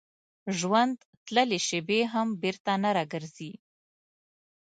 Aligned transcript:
ژوند 0.57 0.97
تللې 1.25 1.59
شېبې 1.67 1.99
هم 2.13 2.27
بېرته 2.41 2.71
نه 2.83 2.89
راګرځي. 2.97 3.51